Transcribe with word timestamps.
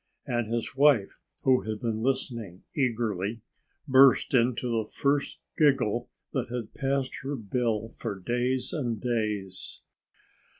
And 0.25 0.51
his 0.51 0.75
wife, 0.75 1.19
who 1.43 1.61
had 1.69 1.79
been 1.79 2.01
listening 2.01 2.63
eagerly, 2.75 3.41
burst 3.87 4.33
into 4.33 4.67
the 4.67 4.89
first 4.91 5.37
giggle 5.59 6.09
that 6.33 6.47
had 6.49 6.73
passed 6.73 7.11
her 7.21 7.35
bill 7.35 7.89
for 7.89 8.17
days 8.19 8.73
and 8.73 8.99
days. 8.99 9.83